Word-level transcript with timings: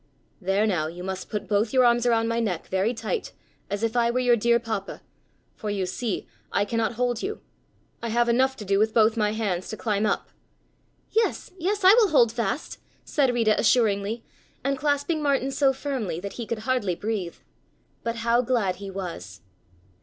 "There, 0.41 0.65
now 0.65 0.87
you 0.87 1.03
must 1.03 1.29
put 1.29 1.47
both 1.47 1.71
your 1.73 1.85
arms 1.85 2.07
around 2.07 2.27
my 2.27 2.39
neck, 2.39 2.65
very 2.65 2.91
tight, 2.91 3.33
as 3.69 3.83
if 3.83 3.95
I 3.95 4.09
were 4.09 4.17
your 4.19 4.35
dear 4.35 4.57
papa, 4.59 5.03
for 5.53 5.69
you 5.69 5.85
see, 5.85 6.27
I 6.51 6.65
cannot 6.65 6.93
hold 6.93 7.21
you. 7.21 7.39
I 8.01 8.09
have 8.09 8.27
enough 8.27 8.55
to 8.55 8.65
do, 8.65 8.79
with 8.79 8.95
both 8.95 9.15
my 9.15 9.31
hands, 9.33 9.69
to 9.69 9.77
climb 9.77 10.07
up." 10.07 10.29
"Yes, 11.11 11.51
yes, 11.59 11.83
I 11.83 11.93
will 11.93 12.09
hold 12.09 12.31
fast," 12.31 12.79
said 13.05 13.31
Rita 13.31 13.53
assuringly 13.59 14.23
and 14.63 14.75
clasping 14.75 15.21
Martin 15.21 15.51
so 15.51 15.71
firmly 15.71 16.19
that 16.19 16.33
he 16.33 16.47
could 16.47 16.59
hardly 16.65 16.95
breathe. 16.95 17.35
But 18.01 18.15
how 18.15 18.41
glad 18.41 18.77
he 18.77 18.89
was! 18.89 19.41